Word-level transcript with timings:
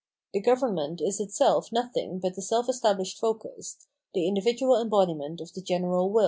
The 0.33 0.39
government 0.41 0.99
is 0.99 1.19
itself 1.19 1.71
nothing 1.71 2.17
but 2.17 2.33
the 2.33 2.41
self 2.41 2.67
established 2.67 3.19
focus, 3.19 3.77
the 4.15 4.27
individual 4.27 4.81
embodiment 4.81 5.39
of 5.39 5.53
the 5.53 5.61
general 5.61 6.09
wiU. 6.11 6.19